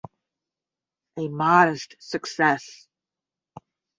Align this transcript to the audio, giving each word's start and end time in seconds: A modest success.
A 1.17 1.27
modest 1.27 1.95
success. 1.99 2.87